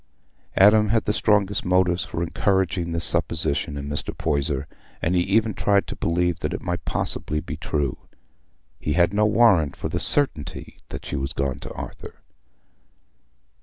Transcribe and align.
Adam 0.57 0.89
had 0.89 1.05
the 1.05 1.13
strongest 1.13 1.63
motives 1.63 2.03
for 2.03 2.23
encouraging 2.23 2.91
this 2.91 3.05
supposition 3.05 3.77
in 3.77 3.87
Mr. 3.87 4.17
Poyser, 4.17 4.65
and 4.99 5.13
he 5.13 5.21
even 5.21 5.53
tried 5.53 5.85
to 5.85 5.95
believe 5.95 6.39
that 6.39 6.55
it 6.55 6.63
might 6.63 6.83
possibly 6.85 7.39
be 7.39 7.55
true. 7.55 7.99
He 8.79 8.93
had 8.93 9.13
no 9.13 9.27
warrant 9.27 9.75
for 9.75 9.89
the 9.89 9.99
certainty 9.99 10.79
that 10.89 11.05
she 11.05 11.15
was 11.15 11.33
gone 11.33 11.59
to 11.59 11.73
Arthur. 11.73 12.15